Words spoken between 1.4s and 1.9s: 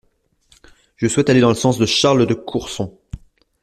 dans le sens de